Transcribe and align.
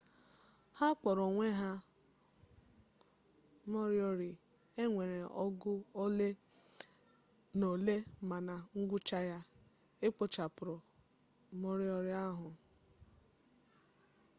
ha 0.77 0.87
kpọrọ 0.99 1.21
onwe 1.29 1.47
ha 1.59 1.69
moriori 3.71 4.31
e 4.81 4.83
nwere 4.91 5.17
ọgụ 5.43 5.73
ole 6.03 6.29
na 7.57 7.65
ole 7.73 7.95
ma 8.27 8.37
na 8.47 8.55
ngwụcha 8.79 9.19
ya 9.31 9.39
e 10.05 10.07
kpochapụrụ 10.15 10.75
moriori 11.61 12.13
ahụ 12.25 12.49